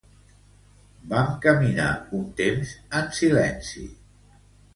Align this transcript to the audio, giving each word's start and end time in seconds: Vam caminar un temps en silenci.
Vam 1.11 1.29
caminar 1.43 1.89
un 2.21 2.25
temps 2.41 2.73
en 3.01 3.13
silenci. 3.19 3.87